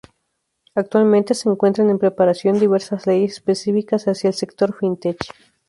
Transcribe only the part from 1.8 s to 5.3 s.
en preparación diversas leyes específicas hacia el sector Fintech.